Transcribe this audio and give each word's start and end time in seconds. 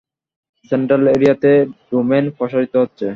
Central 0.71 1.03
এরিয়াতে 1.15 1.51
domain 1.89 2.25
প্রসারিত 2.37 2.73
হচ্ছে। 2.83 3.07